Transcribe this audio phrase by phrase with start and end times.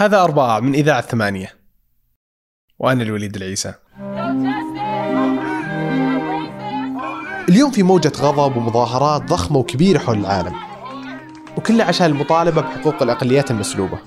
[0.00, 1.54] هذا أربعة من إذاعة ثمانية.
[2.78, 3.74] وأنا الوليد العيسى.
[7.48, 10.54] اليوم في موجة غضب ومظاهرات ضخمة وكبيرة حول العالم.
[11.56, 13.98] وكلها عشان المطالبة بحقوق الأقليات المسلوبة.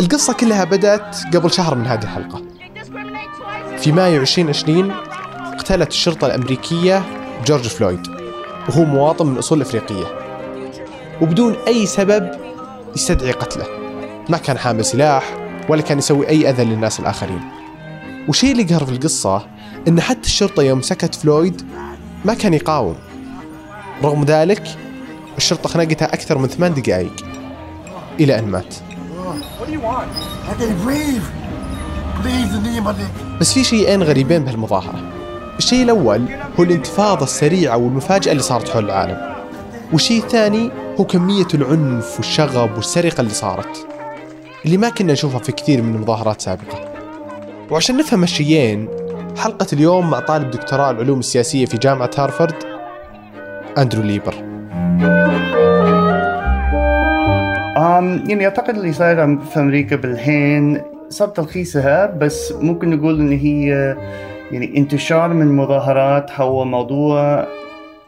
[0.00, 2.42] القصة كلها بدأت قبل شهر من هذه الحلقة.
[3.78, 4.90] في مايو 2020
[5.38, 7.04] اقتلت الشرطة الأمريكية
[7.46, 8.06] جورج فلويد.
[8.68, 10.06] وهو مواطن من أصول أفريقية.
[11.22, 12.30] وبدون أي سبب
[12.96, 13.79] يستدعي قتله.
[14.30, 15.36] ما كان حامل سلاح
[15.68, 17.40] ولا كان يسوي أي أذى للناس الآخرين.
[18.28, 19.46] والشيء اللي قهر في القصة
[19.88, 21.62] إن حتى الشرطة يوم سكت فلويد
[22.24, 22.96] ما كان يقاوم.
[24.04, 24.62] رغم ذلك
[25.36, 27.12] الشرطة خنقتها أكثر من ثمان دقائق
[28.20, 28.74] إلى أن مات.
[33.40, 35.12] بس في شيئين غريبين بهالمظاهرة
[35.58, 36.28] الشيء الأول
[36.58, 39.34] هو الانتفاضة السريعة والمفاجئة اللي صارت حول العالم.
[39.92, 40.70] والشيء الثاني
[41.00, 43.89] هو كمية العنف والشغب والسرقة اللي صارت.
[44.64, 46.92] اللي ما كنا نشوفها في كثير من المظاهرات سابقة.
[47.70, 48.88] وعشان نفهم الشيئين
[49.36, 52.54] حلقة اليوم مع طالب دكتوراه العلوم السياسية في جامعة هارفارد
[53.78, 54.32] أندرو ليبر.
[57.76, 63.96] um, يعني أعتقد اللي صاير في أمريكا بالحين صار تلخيصها بس ممكن نقول إن هي
[64.52, 67.46] يعني انتشار من مظاهرات هو موضوع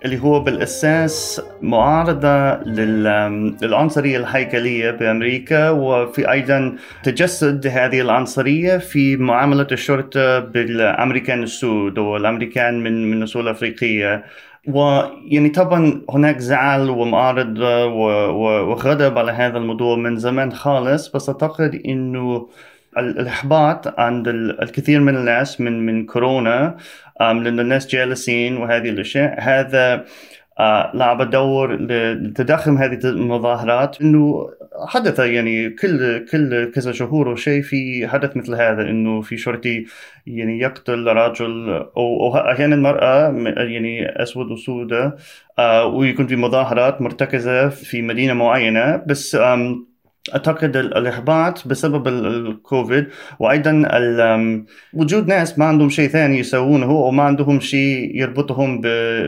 [0.04, 10.38] اللي هو بالأساس معارضة للعنصرية الهيكلية بأمريكا وفي أيضا تجسد هذه العنصرية في معاملة الشرطة
[10.38, 14.24] بالأمريكان السود والأمريكان من من أصول أفريقية.
[14.68, 22.48] ويعني طبعا هناك زعل ومعارضة وغضب على هذا الموضوع من زمان خالص بس أعتقد إنه
[22.98, 26.76] الإحباط عند الكثير من الناس من من كورونا
[27.20, 29.40] لأن الناس جالسين وهذه الأشياء.
[29.40, 30.04] هذا
[30.58, 34.00] آه، لعب دور لتضخم هذه المظاهرات.
[34.00, 34.50] إنه
[34.86, 38.82] حدث يعني كل كل كذا شهور وشيء في حدث مثل هذا.
[38.82, 39.86] إنه في شرطي
[40.26, 45.16] يعني يقتل رجل أو أحيانا مرأة يعني أسود وسوداء
[45.58, 48.96] آه، ويكون في مظاهرات مرتكزة في مدينة معينة.
[49.06, 49.36] بس
[50.34, 53.06] أعتقد الإحباط بسبب الكوفيد
[53.38, 53.82] وأيضا
[54.94, 58.80] وجود ناس ما عندهم شيء ثاني يسوونه وما عندهم شيء يربطهم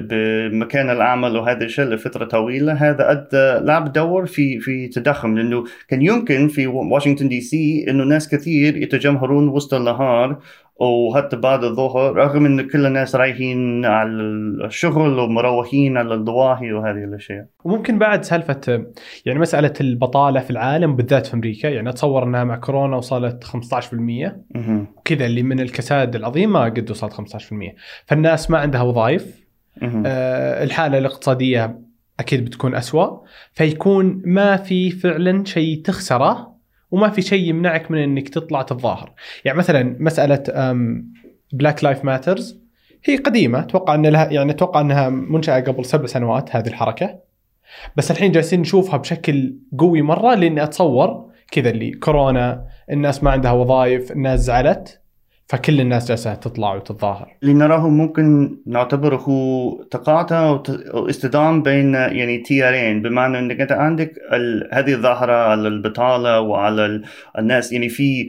[0.09, 6.03] بمكان العمل وهذا الشيء لفترة طويلة هذا أدى لعب دور في في تضخم لأنه كان
[6.03, 10.39] يمكن في واشنطن دي سي إنه ناس كثير يتجمهرون وسط النهار
[10.81, 14.11] وحتى بعد الظهر رغم إن كل الناس رايحين على
[14.65, 17.47] الشغل ومروحين على الضواحي وهذه الأشياء.
[17.65, 18.87] وممكن بعد سالفة
[19.27, 24.37] يعني مسألة البطالة في العالم بالذات في أمريكا يعني أتصور أنها مع كورونا وصلت 15%
[24.97, 27.17] وكذا اللي من الكساد العظيمه قد وصلت 15%
[28.07, 29.45] فالناس ما عندها وظائف.
[30.07, 31.81] آه الحالة الاقتصادية
[32.21, 33.19] أكيد بتكون أسوأ.
[33.53, 36.54] فيكون ما في فعلا شيء تخسره
[36.95, 39.13] وما في شيء يمنعك من إنك تطلع تتظاهر.
[39.45, 40.43] يعني مثلا مسألة
[41.53, 42.61] Black Lives Matter
[43.05, 47.19] هي قديمة أتوقع إن لها يعني أتوقع إنها منشأة قبل سبع سنوات هذه الحركة.
[47.97, 53.53] بس الحين جالسين نشوفها بشكل قوي مرة لإني أتصور كذا اللي كورونا الناس ما عندها
[53.53, 55.01] وظائف الناس زعلت.
[55.57, 57.29] فكل الناس جالسة تطلع وتتظاهر.
[57.43, 59.27] اللي نراه ممكن نعتبره
[59.91, 60.63] تقاطع
[60.95, 63.03] واصطدام بين يعني تيارين.
[63.03, 64.13] بمعنى إنك أنت عندك
[64.73, 67.03] هذه الظاهرة على البطالة وعلى
[67.39, 68.29] الناس يعني في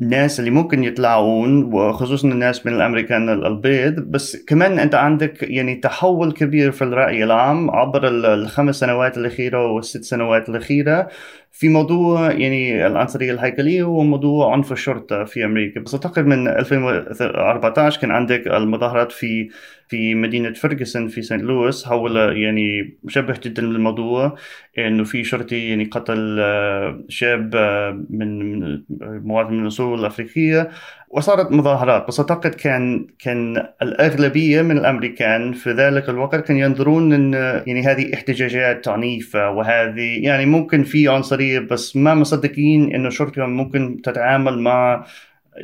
[0.00, 3.94] الناس اللي ممكن يطلعون وخصوصا الناس من الأمريكان البيض.
[4.00, 10.02] بس كمان أنت عندك يعني تحول كبير في الرأي العام عبر الخمس سنوات الأخيرة والست
[10.02, 11.08] سنوات الأخيرة.
[11.52, 15.80] في موضوع يعني العنصريه الهيكليه وموضوع عنف الشرطة في أمريكا.
[15.80, 19.48] بس أعتقد من 2014 كان عندك المظاهرات في
[19.88, 21.84] في مدينة فرغسون في سانت لويس.
[21.86, 24.36] حول يعني مشبه جدا للموضوع
[24.78, 28.60] إنه في شرطي يعني قتل آه، شاب آه، من
[29.00, 30.70] مواطن من الاصول الأفريقية.
[31.10, 37.32] وصارت مظاهرات بس أعتقد كان كان الأغلبية من الأمريكان في ذلك الوقت كان ينظرون إن
[37.66, 44.02] يعني هذه احتجاجات عنيفة وهذه يعني ممكن في عنصرية بس ما مصدقين إنه الشرطه ممكن
[44.02, 45.04] تتعامل مع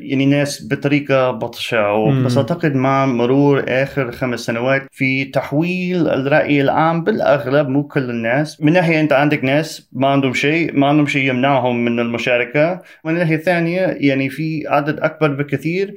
[0.01, 2.23] يعني ناس بطريقة بطشة.
[2.25, 8.61] بس أعتقد مع مرور آخر خمس سنوات في تحويل الرأي العام بالأغلب مو كل الناس.
[8.61, 12.81] من ناحية أنت عندك ناس ما عندهم شيء ما عندهم شيء يمنعهم من المشاركة.
[13.05, 15.95] ومن الناحية الثانية يعني في عدد أكبر بكثير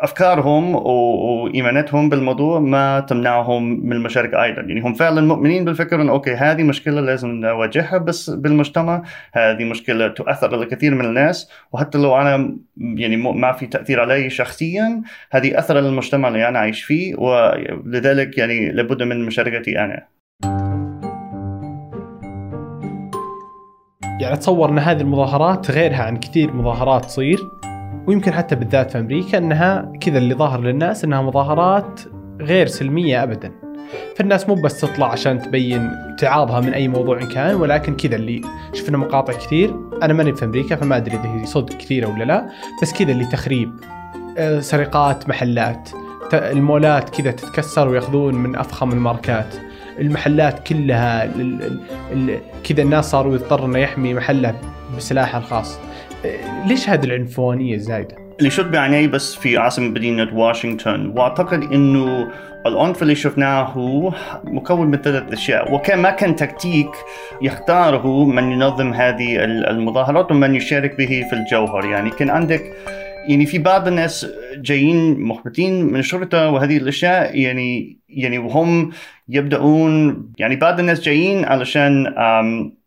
[0.00, 4.62] أفكارهم وإيماناتهم بالموضوع ما تمنعهم من المشاركة أيضا.
[4.62, 10.08] يعني هم فعلا مؤمنين بالفكرة إنه أوكي هذه مشكلة لازم نواجهها بس بالمجتمع هذه مشكلة
[10.08, 15.58] تؤثر على كثير من الناس وحتى لو أنا يعني ما في تأثير علي شخصيا هذه
[15.58, 20.06] أثر على المجتمع اللي أنا عايش فيه ولذلك يعني لابد من مشاركتي أنا.
[24.20, 27.38] يعني أتصور إن هذه المظاهرات غيرها عن كثير مظاهرات تصير.
[28.10, 32.00] ويمكن حتى بالذات في أمريكا إنها كذا اللي ظاهر للناس إنها مظاهرات
[32.40, 33.52] غير سلمية ابدا.
[34.16, 38.40] فالناس مو بس تطلع عشان تبين ابتعاضها من أي موضوع كان ولكن كذا اللي
[38.72, 39.74] شفنا مقاطع كثير.
[40.02, 42.48] أنا ماني في أمريكا فما أدري إذا هي صدق كثيرة ولا لا
[42.82, 43.72] بس كذا اللي تخريب
[44.38, 45.90] آه، سرقات محلات
[46.32, 49.54] المولات كذا تتكسر وياخذون من أفخم الماركات.
[49.98, 51.26] المحلات كلها
[52.64, 54.54] كذا الناس صاروا يضطر إنه يحمي محله
[54.96, 55.78] بسلاحه الخاص.
[56.66, 61.12] ليش هذه العنفوانية الزايده؟ اللي شد بعيني بس في عاصمة مدينة واشنطن.
[61.16, 62.28] وأعتقد إنه
[62.66, 64.14] العنف اللي شفناه هو
[64.44, 65.74] مكون من ثلاث أشياء.
[65.74, 66.90] وكان ما كان تكتيك
[67.42, 71.84] يختاره من ينظم هذه المظاهرات ومن يشارك به في الجوهر.
[71.84, 72.72] يعني كان عندك
[73.28, 74.26] يعني في بعض الناس
[74.56, 78.90] جايين محبطين من الشرطة وهذه الأشياء يعني يعني وهم
[79.28, 82.14] يبدأون يعني بعض الناس جايين علشان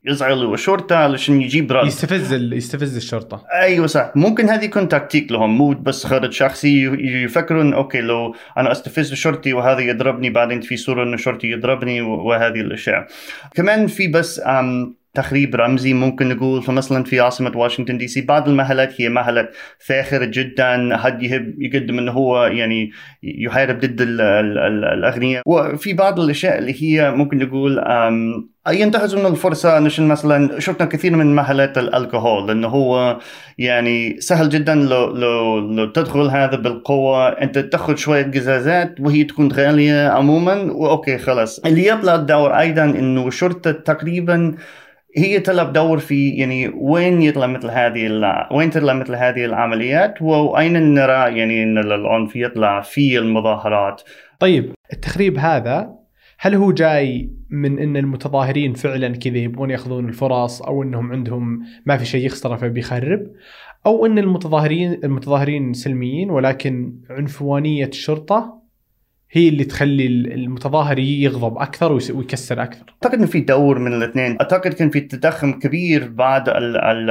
[0.05, 1.87] يزعلوا الشرطه علشان يجيب رد.
[1.87, 3.43] يستفز يستفز الشرطة.
[3.53, 4.11] أيوه صح.
[4.15, 6.85] ممكن هذه يكون تكتيك لهم مو بس خرج شخصي
[7.23, 12.61] يفكرون okay لو أنا أستفز الشرطي وهذا يضربني بعدين في صورة إنه الشرطي يضربني وهذه
[12.61, 13.07] الأشياء.
[13.55, 14.41] كمان في بس
[15.13, 20.97] تخريب رمزي ممكن نقول فمثلا في عاصمة واشنطن DC بعض المحلات هي محلات فاخرة جدا.
[20.97, 22.91] حد يحب يقدم إنه هو يعني
[23.23, 25.43] يحارب ضد الأغنياء.
[25.45, 27.79] وفي بعض الأشياء اللي هي ممكن نقول
[28.71, 33.19] ينتهزوا من الفرصة نشن مثلا شفنا كثير من محلات الكحول لأنه هو
[33.57, 39.51] يعني سهل جدا لو لو لو تدخل هذا بالقوة أنت تأخذ شوية قزازات وهي تكون
[39.51, 41.59] غالية عموما وأوكي خلاص.
[41.59, 44.55] اللي يطلع الدور أيضا إنه الشرطة تقريبا
[45.17, 48.21] هي تلعب دور في يعني وين يطلع مثل هذه
[48.51, 54.01] وين تطلع مثل هذه العمليات وأين نرى يعني إن العنف يطلع في المظاهرات.
[54.39, 55.89] طيب التخريب هذا
[56.39, 61.97] هل هو جاي من إن المتظاهرين فعلا كذا يبغون يأخذون الفرص أو إنهم عندهم ما
[61.97, 63.31] في شيء يخسره فبيخرب
[63.85, 68.63] أو إن المتظاهرين المتظاهرين سلميين ولكن عنفوانية الشرطة
[69.31, 72.85] هي اللي تخلي المتظاهر يغضب أكثر ويكسر أكثر.
[72.89, 77.09] أعتقد انه في دور من الاثنين، أعتقد كان في تضخم كبير بعد ال ال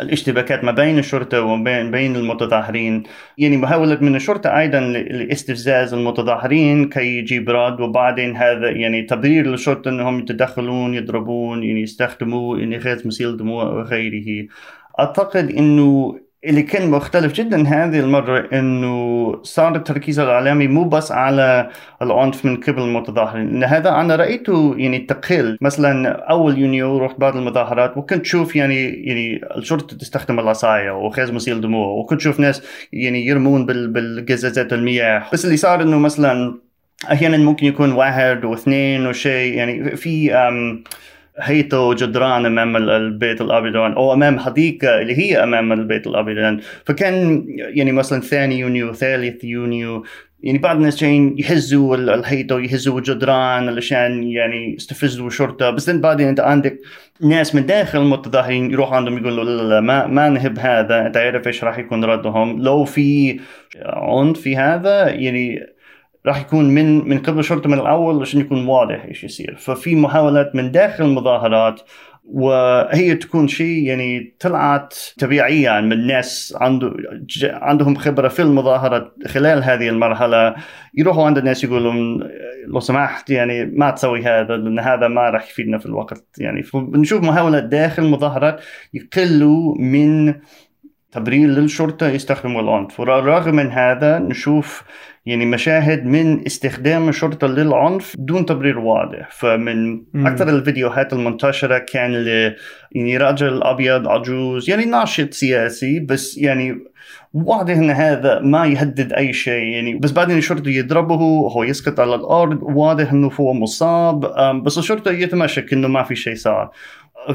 [0.00, 3.02] الاشتباكات ما بين الشرطة وما بين المتظاهرين.
[3.38, 9.88] يعني محاوله من الشرطة أيضا لاستفزاز المتظاهرين كي يجيب رد وبعدين هذا يعني تبرير للشرطة
[9.88, 14.48] إنهم يتدخلون يضربون يعني يستخدموا يعني مسيل دموع وغيره.
[15.00, 21.70] أعتقد إنه اللي كان مختلف جدا هذه المرة إنه صار التركيز الإعلامي مو بس على
[22.02, 27.36] العنف من قبل المتظاهرين، ان هذا أنا رأيته يعني تقل، مثلا أول يونيو رحت بعض
[27.36, 33.26] المظاهرات وكنت شوف يعني يعني الشرطة تستخدم العصاية وغاز مسيل دموع، وكنت شوف ناس يعني
[33.26, 36.58] يرمون بالقزازات المياه، بس اللي صار إنه مثلا
[37.12, 40.34] أحيانا ممكن يكون واحد واثنين وشيء يعني في
[41.42, 47.92] هيته جدران أمام البيت الابيض أو أمام حديقة اللي هي أمام البيت الابيض فكان يعني
[47.92, 50.04] مثلا ثاني يونيو ثالث يونيو
[50.42, 56.40] يعني بعض الناس جايين يهزوا الحيطه ويهزوا الجدران علشان يعني يستفزوا الشرطه بس بعدين أنت
[56.40, 56.78] عندك
[57.20, 61.46] ناس من داخل المتظاهرين يروحوا عندهم يقولوا لا لا ما ما نهب هذا أنت عارف
[61.46, 63.40] إيش راح يكون ردهم؟ لو في
[63.86, 65.66] عنف في هذا يعني
[66.26, 69.56] راح يكون من من قبل الشرطه من الأول عشان يكون واضح إيش يصير.
[69.58, 71.80] ففي محاولات من داخل المظاهرات
[72.24, 76.92] وهي تكون شيء يعني طلعت طبيعيا من ناس عنده
[77.42, 80.54] عندهم خبرة في المظاهرة خلال هذه المرحلة.
[80.94, 82.22] يروحوا عند الناس يقولوا
[82.66, 86.24] لو سمحت يعني ما تسوي هذا لأن هذا ما راح يفيدنا في الوقت.
[86.38, 88.60] يعني بنشوف محاولات داخل المظاهرات
[88.94, 90.34] يقلوا من
[91.12, 94.82] تبرير للشرطة يستخدموا العنف ورغم من هذا نشوف
[95.30, 99.30] يعني مشاهد من استخدام الشرطة للعنف دون تبرير واضح.
[99.30, 100.26] فمن مم.
[100.26, 102.54] أكثر الفيديوهات المنتشرة كان ل
[102.92, 106.78] يعني رجل أبيض عجوز يعني ناشط سياسي بس يعني
[107.34, 109.62] واضح إن هذا ما يهدد أي شيء.
[109.62, 111.14] يعني بس بعدين الشرطه يضربه
[111.52, 114.20] هو يسقط على الأرض واضح إنه هو مصاب.
[114.64, 116.70] بس الشرطة يتمشك إنه ما في شيء صار.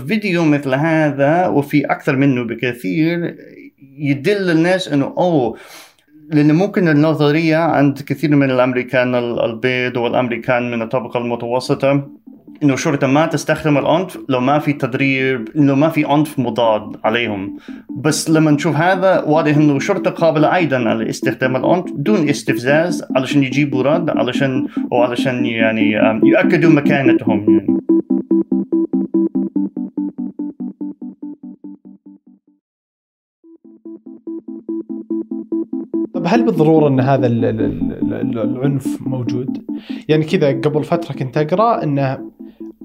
[0.08, 3.36] فيديو مثل هذا وفي أكثر منه بكثير
[3.98, 5.58] يدل الناس إنه أوه
[6.34, 12.08] لأن ممكن النظرية عند كثير من الأمريكان البيض والأمريكان من الطبقة المتوسطة
[12.64, 17.58] إنه الشرطة ما تستخدم العنف لو ما في تدريب لو ما في عنف مضاد عليهم
[17.98, 23.44] بس لما نشوف هذا واضح إنه الشرطة قابلة أيضا على استخدام العنف دون استفزاز علشان
[23.44, 25.92] يجيبوا رد علشان وعلشان يعني
[26.24, 27.86] يؤكدوا مكانتهم يعني.
[36.26, 39.66] طب هل بالضرورة إن هذا العنف موجود؟
[40.08, 42.32] يعني كذا قبل فترة كنت أقرأ إنه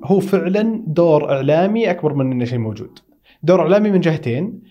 [0.05, 2.99] هو فعلا دور إعلامي أكبر من إنه شيء موجود
[3.43, 4.63] دور إعلامي من جهتين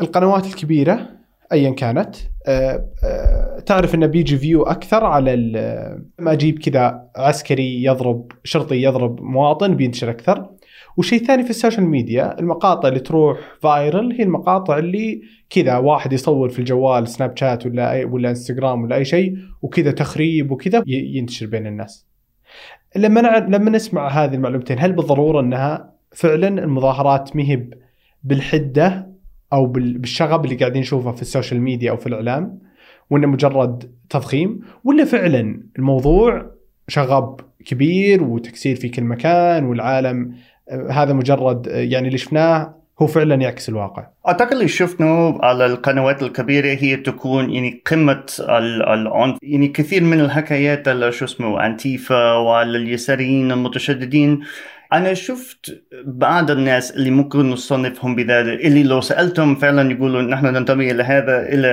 [0.00, 1.08] القنوات الكبيرة
[1.52, 2.16] ايا كانت
[2.46, 5.36] آه، آه، تعرف إنه بيجي فيو أكثر على
[6.18, 10.50] ما أجيب كذا عسكري يضرب شرطي يضرب مواطن بينتشر أكثر
[10.96, 16.12] وشيء ثاني في ال social media المقاطع اللي تروح viral هي المقاطع اللي كذا واحد
[16.12, 21.46] يصور في الجوال Snapchat ولا أي ولا إنستغرام ولا أي شيء وكذا تخريب وكذا ينتشر
[21.46, 22.06] بين الناس.
[22.96, 23.20] لما.
[23.38, 27.74] لما نسمع هذه المعلومتين هل بالضرورة إنها فعلا المظاهرات مهب
[28.24, 29.09] بالحدة
[29.52, 32.58] أو بالشغب اللي قاعدين نشوفه في ال social media أو في الإعلام
[33.10, 36.46] وإنه مجرد تضخيم ولا فعلا الموضوع
[36.88, 40.34] شغب كبير وتكسير في كل مكان والعالم
[40.90, 44.06] هذا مجرد يعني اللي شفناه هو فعلا يعكس الواقع.
[44.28, 48.24] أعتقد اللي شفناه على القنوات الكبيرة هي تكون يعني قمة
[48.88, 49.38] العنف.
[49.42, 54.40] يعني كثير من الحكايات شو اسمه أنتيفا وعلى اليساريين المتشددين
[54.92, 60.90] أنا شفت بعض الناس اللي ممكن نصنفهم بذلك اللي لو سألتهم فعلا يقولوا نحن ننتمي
[60.90, 61.68] إلى هذا إلى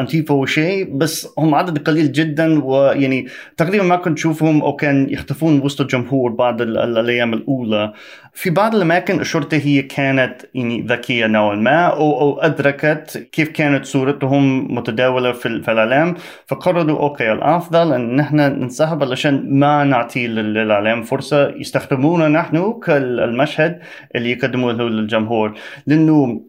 [0.00, 3.26] انتيفا وشيء بس هم عدد قليل جدا ويعني
[3.56, 7.92] تقريبا ما كنت تشوفهم أو كان يختفون وسط الجمهور بعض الأيام الأولى.
[8.34, 14.74] في بعض الأماكن الشرطة هي كانت يعني ذكية نوعا ما أو أدركت كيف كانت صورتهم
[14.74, 16.14] متداولة في, الإعلام
[16.46, 23.80] فقرروا okay الأفضل إن نحن ننسحب علشان ما نعطي للإعلام فرصة يستخدمونا نحن كالمشهد
[24.14, 25.54] اللي يقدموه للجمهور.
[25.86, 26.40] لأنه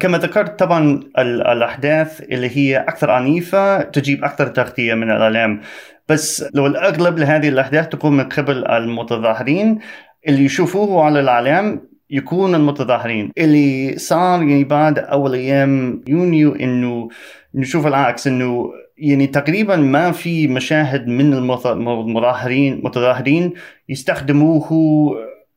[0.00, 5.60] كما ذكرت طبعا الأحداث اللي هي أكثر عنيفة تجيب أكثر تغطية من الإعلام.
[6.08, 9.78] بس لو الأغلب لهذه الأحداث تكون من قبل المتظاهرين
[10.28, 13.30] اللي يشوفوه على الإعلام يكون المتظاهرين.
[13.38, 17.08] اللي صار يعني بعد أول أيام يونيو إنه
[17.54, 23.52] نشوف العكس إنه يعني تقريبا ما في مشاهد من المظاهرين متظاهرين
[23.88, 24.60] يستخدموه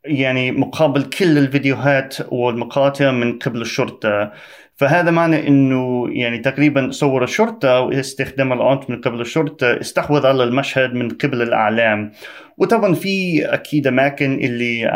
[0.06, 4.32] يعني مقابل كل الفيديوهات والمقاطع من قبل الشرطة.
[4.76, 10.94] فهذا معنى إنه يعني تقريبا صور الشرطة واستخدام العنف من قبل الشرطة استحوذ على المشهد
[10.94, 12.12] من قبل الأعلام.
[12.58, 14.92] وطبعا في أكيد أماكن اللي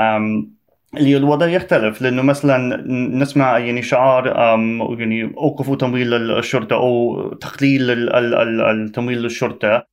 [0.98, 2.02] اللي الوضع يختلف.
[2.02, 2.84] لأنه مثلا
[3.18, 4.28] نسمع يعني شعار
[5.00, 9.86] يعني اوقفوا تمويل الشرطة أو تقليل التمويل للشرطه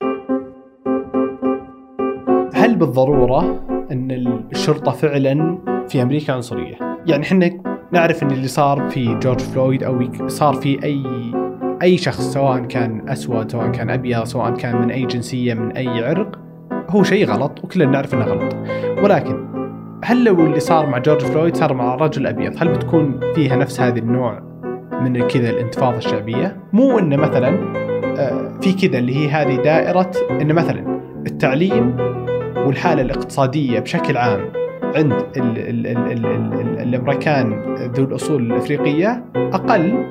[2.54, 4.10] هل بالضرورة إن
[4.52, 6.74] الشرطة فعلا في أمريكا عنصرية؟
[7.06, 7.50] يعني إحنا
[7.92, 11.02] نعرف إن اللي صار في جورج فلويد أو صار في أي
[11.82, 16.04] أي شخص سواء كان أسود سواء كان أبيض سواء كان من أي جنسية من أي
[16.04, 16.38] عرق
[16.88, 18.56] هو شيء غلط وكلنا نعرف إنه غلط
[19.02, 19.48] ولكن
[20.04, 23.80] هل لو اللي صار مع جورج فلويد صار مع رجل أبيض هل بتكون فيها نفس
[23.80, 24.42] هذه النوع
[25.02, 27.58] من كذا الانتفاضة الشعبية مو إنه مثلا
[28.18, 31.96] آه، في كذا اللي هي هذه دائرة إنه مثلا التعليم
[32.66, 34.40] والحالة الاقتصادية بشكل عام
[34.82, 40.04] عند ال ال ال ال ال الأمريكان ذو الأصول الأفريقية أقل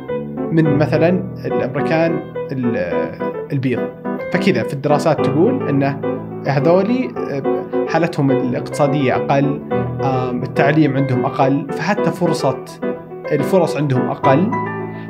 [0.52, 1.10] من مثلا
[1.46, 2.20] الأمريكان
[3.52, 3.80] البيض.
[4.32, 6.02] فكذا في الدراسات تقول انه
[6.48, 7.10] هذولي
[7.90, 9.62] حالتهم الاقتصادية أقل
[10.44, 12.66] التعليم عندهم أقل فحتى فرصة
[13.32, 14.52] الفرص عندهم أقل.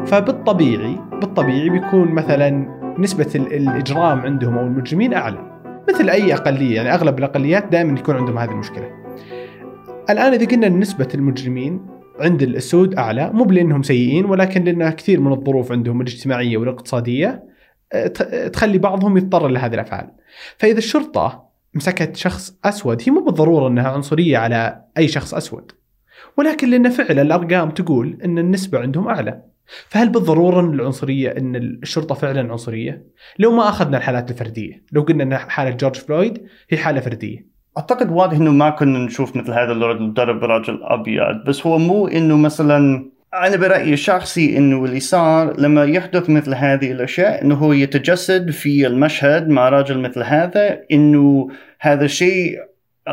[0.06, 5.56] فبالطبيعي بالطبيعي بيكون مثلا نسبة الإجرام عندهم أو المجرمين أعلى.
[5.89, 8.91] مثل أي أقلية يعني أغلب الأقليات دائما يكون عندهم هذه المشكلة.
[10.10, 11.88] الآن إذا قلنا نسبة المجرمين
[12.20, 17.44] عند السود أعلى مو لانهم سيئين ولكن لأن كثير من الظروف عندهم الاجتماعية والاقتصادية
[17.94, 18.08] آه،
[18.48, 20.12] تخلي بعضهم يضطر لهذه الأفعال.
[20.58, 25.72] فإذا الشرطة مسكت شخص أسود هي مو بالضرورة إنها عنصرية على أي شخص أسود.
[26.38, 29.41] ولكن لأن فعلا الأرقام تقول إن النسبة عندهم أعلى.
[29.89, 33.03] فهل بالضرورة العنصرية إن الشرطة فعلا عنصرية؟
[33.39, 37.47] لو ما أخذنا الحالات الفردية، لو قلنا إن حالة جورج فلويد هي حالة فردية.
[37.77, 42.07] أعتقد واضح إنه ما كنا نشوف مثل هذا اللي ضرب رجل أبيض، بس هو مو
[42.07, 47.74] إنه مثلا أنا برأيي الشخصي إنه اللي صار لما يحدث مثل هذه الأشياء إنه هو
[47.74, 51.47] يتجسد في المشهد مع رجل مثل هذا إنه
[51.79, 52.57] هذا الشيء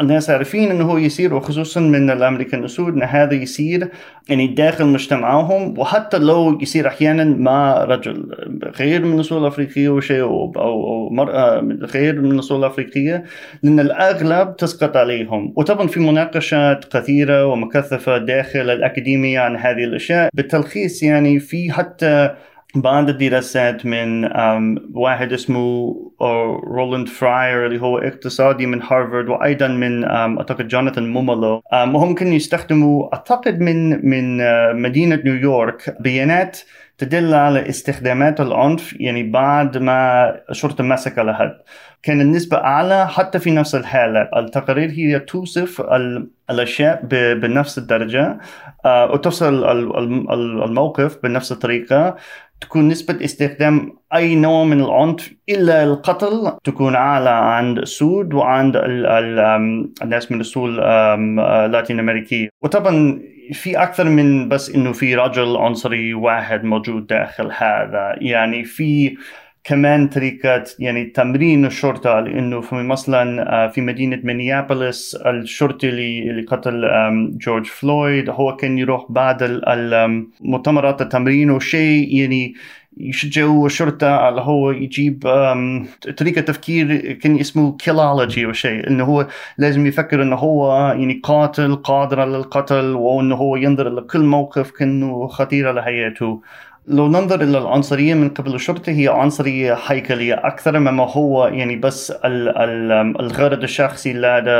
[0.00, 3.88] الناس عارفين إنه هو يصير وخصوصا من الأمريكان اسود إن هذا يصير
[4.28, 8.26] يعني داخل مجتمعهم وحتى لو يصير أحيانا مع رجل
[8.78, 13.24] غير من الاصول الافريقيه وشيء أو أو مرأة غير من الاصول الافريقيه
[13.62, 15.52] لأن الأغلب تسقط عليهم.
[15.56, 22.34] وطبعا في مناقشات كثيرة ومكثفة داخل الأكاديمية عن هذه الأشياء بالتلخيص يعني في حتى
[22.75, 24.25] بعض الدراسات من
[24.95, 25.95] واحد اسمه
[26.66, 33.14] رولاند فراير اللي هو اقتصادي من هارفارد وأيضا من أعتقد جوناثان مومولو وهم كانوا يستخدموا
[33.14, 34.38] أعتقد من من
[34.83, 36.59] مدينة نيويورك بيانات
[36.99, 41.57] تدل على استخدامات العنف يعني بعد ما الشرطة مسك لحد
[42.02, 44.28] كان النسبة أعلى حتى في نفس الحالة.
[44.37, 45.83] التقارير هي توصف
[46.50, 47.00] الأشياء
[47.35, 48.23] بنفس الدرجة.
[48.23, 48.38] آه،
[48.87, 49.64] وتوصل
[50.64, 52.17] الموقف بنفس الطريقة.
[52.61, 56.53] تكون نسبة استخدام أي نوع من العنف إلا القتل.
[56.64, 58.81] تكون أعلى عند السود وعند
[60.03, 62.49] الناس من الأصول اللاتين أمريكية.
[62.62, 63.21] وطبعا
[63.53, 68.14] في أكثر من بس إنه في رجل عنصري واحد موجود داخل هذا.
[68.21, 69.17] يعني في
[69.64, 76.90] كمان طريقة يعني تمرين الشرطة لأنه في مثلا آه، في مدينة مينيابوليس الشرطي اللي قتل
[77.38, 82.54] جورج فلويد هو كان يروح بعد المؤتمرات التمرين وشيء يعني
[82.97, 85.23] يشجعوا الشرطة اللي هو يجيب
[86.18, 89.26] طريقة تفكير كان اسمه كيلولوجي أو شيء إنه هو
[89.59, 95.28] لازم يفكر إنه هو يعني قاتل قادر على القتل وإنه هو ينظر لكل موقف كأنه
[95.28, 96.42] خطير على حياته.
[96.88, 102.12] لو ننظر إلى العنصرية من قبل الشرطة هي عنصرية هيكلية أكثر مما هو يعني بس
[103.21, 104.50] الغرض الشخصي لدى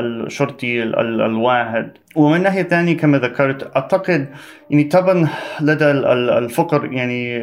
[0.00, 1.90] الشرطي الواحد.
[2.16, 4.26] ومن ناحية ثانية كما ذكرت أعتقد
[4.70, 5.28] يعني طبعا
[5.60, 5.90] لدى
[6.38, 7.38] الفقر يعني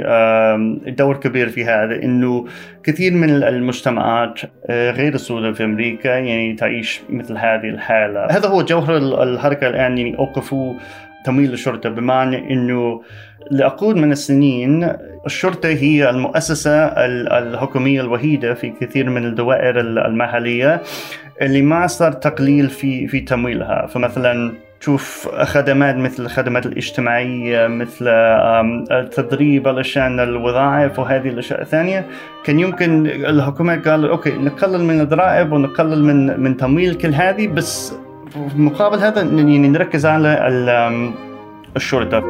[0.92, 2.46] دور كبير في هذا إنه
[2.84, 8.26] كثير من المجتمعات آه، غير السوداء في أمريكا يعني تعيش مثل هذه الحالة.
[8.26, 10.74] هذا هو جوهر الحركة الآن يعني أوقفوا
[11.26, 13.02] تمويل الشرطة بمعنى إنه
[13.52, 14.94] لعقود من السنين
[15.26, 16.86] الشرطة هي المؤسسة
[17.38, 20.82] الحكومية الوحيدة في كثير من الدوائر المحلية
[21.42, 23.86] اللي ما صار تقليل في في تمويلها.
[23.86, 28.08] فمثلا تشوف خدمات مثل الخدمات الاجتماعية مثل
[28.92, 32.06] التدريب علشان الوظائف وهذه الأشياء الثانية.
[32.44, 37.94] كان يمكن الحكومة قال أوكي نقلل من الضرائب ونقلل من من تمويل كل هذه بس
[38.56, 40.52] مقابل هذا يعني نركز على
[41.76, 42.24] الشرطة.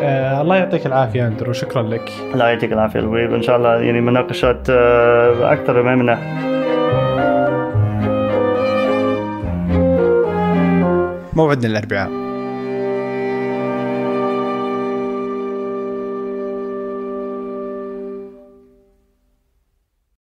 [0.00, 1.52] آه الله يعطيك العافية أندرو.
[1.52, 2.12] شكرا لك.
[2.34, 6.18] الله يعطيك العافية لويب إن شاء الله يعني مناقشات آه أكثر مهمة
[11.32, 12.25] موعدنا الأربعاء.